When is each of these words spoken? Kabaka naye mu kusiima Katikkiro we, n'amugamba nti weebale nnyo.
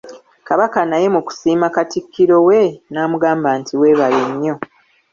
Kabaka 0.47 0.79
naye 0.89 1.07
mu 1.15 1.21
kusiima 1.27 1.67
Katikkiro 1.75 2.37
we, 2.47 2.61
n'amugamba 2.91 3.49
nti 3.59 3.73
weebale 3.79 4.21
nnyo. 4.31 4.55